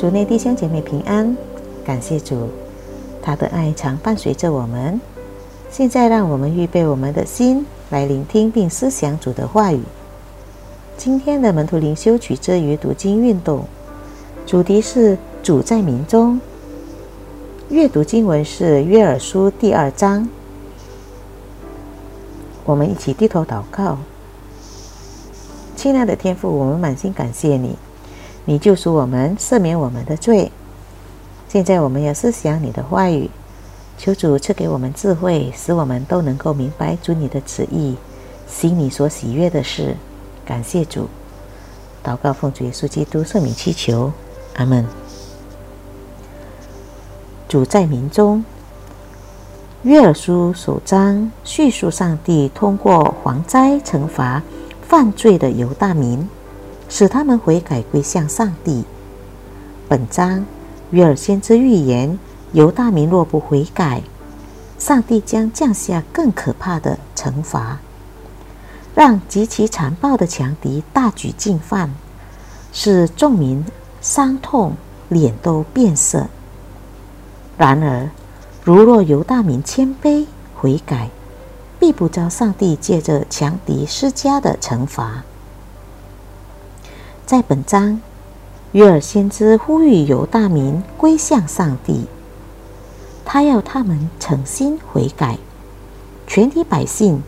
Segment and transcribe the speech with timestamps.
[0.00, 1.36] 主内弟兄姐妹平安，
[1.84, 2.48] 感谢主，
[3.20, 4.98] 他的爱常伴随着我们。
[5.70, 9.82] 现在，让我们预备我们的心来聆听并思想主的话语。
[10.96, 13.66] 今天的门徒灵修取自于读经运动，
[14.46, 16.40] 主题是“主在民中”。
[17.68, 20.26] 阅读经文是约珥书第二章。
[22.64, 23.98] 我们一起低头祷告，
[25.76, 27.76] 亲爱的天父，我们满心感谢你，
[28.44, 30.50] 你救赎我们，赦免我们的罪。
[31.48, 33.28] 现在我们要思想你的话语，
[33.98, 37.96] 求主赐给我们智慧，使我们都能够明白主你的旨意，
[38.48, 39.96] 行你所喜悦的事。
[40.44, 41.08] 感谢主，
[42.02, 44.12] 祷告奉主耶稣基督圣名祈求，
[44.56, 44.86] 阿门。
[47.48, 48.44] 主在民中，
[49.82, 54.42] 约尔书首章叙述上帝通过蝗灾惩罚
[54.88, 56.28] 犯罪的犹大民，
[56.90, 58.84] 使他们悔改归向上帝。
[59.88, 60.44] 本章
[60.90, 62.18] 约尔先知预言，
[62.52, 64.02] 犹大民若不悔改，
[64.78, 67.78] 上帝将降下更可怕的惩罚，
[68.94, 71.90] 让极其残暴的强敌大举进犯，
[72.72, 73.64] 使众民
[74.00, 74.74] 伤痛，
[75.08, 76.26] 脸都变色。
[77.56, 78.10] 然而，
[78.64, 81.08] 如若犹大民谦卑悔改，
[81.78, 85.22] 必不遭上帝借着强敌施加的惩罚。
[87.30, 88.00] 在本章，
[88.72, 92.06] 约尔先知呼吁犹大民归向上帝，
[93.24, 95.38] 他要他们诚心悔改。
[96.26, 97.22] 全体百姓，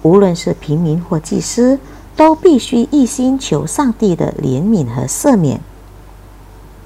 [0.00, 1.78] 无论是平民或祭司，
[2.16, 5.60] 都必须一心求上帝的怜悯和赦免，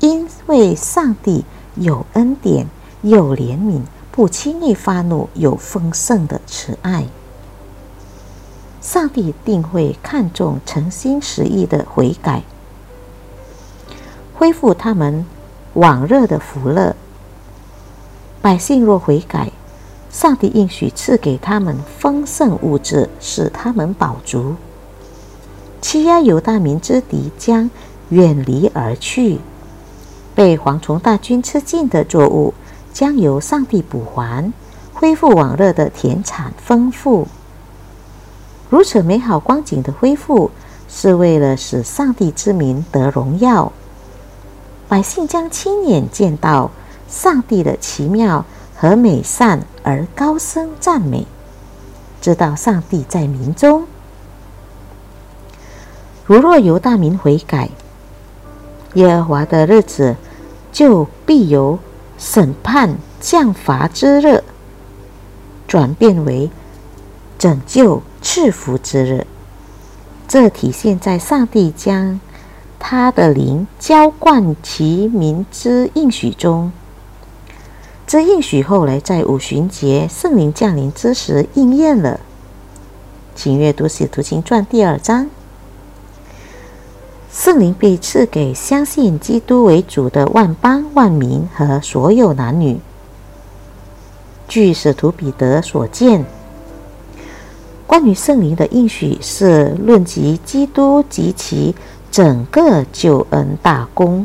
[0.00, 1.44] 因为上帝。
[1.74, 2.66] 有恩典，
[3.02, 7.04] 有怜悯，不轻易发怒，有丰盛的慈爱。
[8.80, 12.42] 上帝定会看重诚心实意的悔改，
[14.34, 15.26] 恢复他们
[15.74, 16.94] 往日的福乐。
[18.40, 19.50] 百姓若悔改，
[20.10, 24.54] 上帝应许赐给他们丰盛物质，使他们饱足。
[25.80, 27.68] 欺压犹大民之敌将
[28.10, 29.38] 远离而去。
[30.34, 32.54] 被蝗虫大军吃尽的作物，
[32.92, 34.52] 将由上帝补还，
[34.94, 37.26] 恢复往日的田产丰富。
[38.70, 40.50] 如此美好光景的恢复，
[40.88, 43.72] 是为了使上帝之名得荣耀。
[44.88, 46.70] 百姓将亲眼见到
[47.08, 48.44] 上帝的奇妙
[48.76, 51.26] 和美善，而高声赞美，
[52.20, 53.86] 知道上帝在民中。
[56.26, 57.70] 如若犹大民悔改，
[58.94, 60.16] 耶和华的日子。
[60.70, 61.78] 就必由
[62.18, 64.44] 审判降罚之日，
[65.66, 66.50] 转变为
[67.38, 69.26] 拯救赐福之日。
[70.26, 72.20] 这体现在上帝将
[72.78, 76.72] 他的灵浇灌其民之应许中。
[78.06, 82.20] 这应许后来在五旬节圣灵降临之时应验了。
[83.34, 85.30] 请阅读《使徒行传》第二章。
[87.30, 92.80] 圣灵被赐给相信基督为主的万邦万民和所有男女。
[94.48, 96.24] 据使徒彼得所见，
[97.88, 101.74] 关于圣灵的应许是论及基督及其
[102.12, 104.24] 整个救恩大功。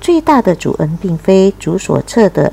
[0.00, 2.52] 最大的主恩，并非主所赐的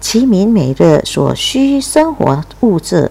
[0.00, 3.10] 其民每日所需生活物质，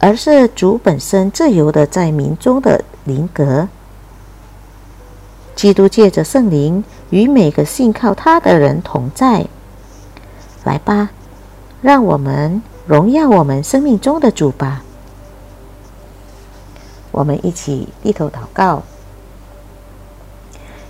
[0.00, 2.82] 而是主本身自由的在民中的。
[3.04, 3.68] 灵格，
[5.54, 9.46] 基督借着圣灵与每个信靠他的人同在。
[10.64, 11.10] 来吧，
[11.80, 14.84] 让我们荣耀我们生命中的主吧。
[17.10, 18.84] 我们一起低头祷告，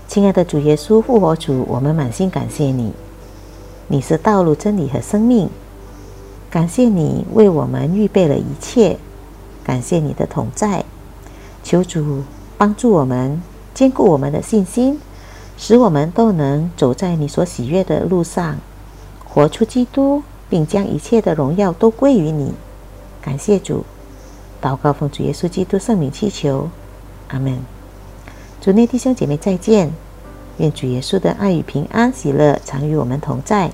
[0.06, 2.92] 亲爱的主耶稣复活主，我们满心感谢你，
[3.88, 5.48] 你是道路、真理和生命。
[6.50, 8.98] 感谢你为我们预备了一切，
[9.64, 10.84] 感谢你的同在。
[11.64, 12.22] 求主
[12.58, 13.42] 帮助我们，
[13.72, 15.00] 坚固我们的信心，
[15.56, 18.58] 使我们都能走在你所喜悦的路上，
[19.24, 22.54] 活出基督，并将一切的荣耀都归于你。
[23.20, 23.84] 感谢主，
[24.62, 26.68] 祷告奉主耶稣基督圣名祈求，
[27.28, 27.58] 阿门。
[28.60, 29.92] 主内弟兄姐妹再见，
[30.58, 33.72] 愿主耶稣的爱与平安喜乐常与我们同在，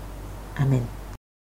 [0.57, 0.81] 阿门。